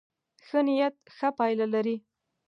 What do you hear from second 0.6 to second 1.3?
نيت ښه